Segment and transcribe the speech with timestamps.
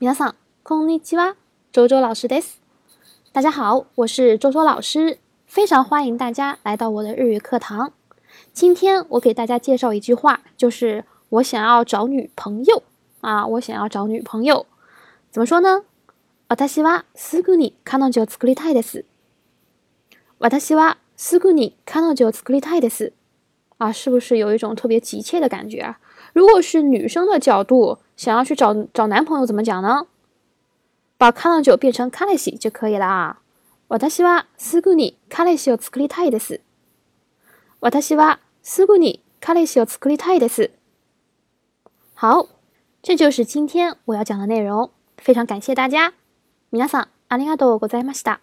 [0.00, 1.34] 皆さん、こんにちは。
[1.72, 2.60] 周周老师です。
[3.32, 7.92] 大家好，我是周周老师，非常欢迎大家来到我的日语课堂。
[8.52, 12.84] 今天我给大家介绍一句话，就是我想要找女朋友
[13.22, 14.66] 啊，我想要找女朋友，
[15.32, 15.82] 怎么说呢？
[16.46, 19.04] 私はすぐに彼女を作りたいです。
[20.38, 23.14] 私はすぐに彼女を作りたいです。
[23.78, 25.98] 啊，是不是有一种特别急切的感觉啊？
[26.34, 30.07] 如果是女生的角度， 想要去找找男朋友，怎么讲呢？
[31.17, 33.39] 把カナジ变成カレシ就可以了啊。
[33.87, 36.61] 私はすぐにカレシを作りたいです。
[37.79, 40.71] 私はすぐにカレシを作りたいです。
[42.15, 42.47] 好，
[43.01, 44.91] 这就是今天我要讲的内容。
[45.17, 46.13] 非常感谢大家。
[46.71, 48.39] 皆さんありがとうございました。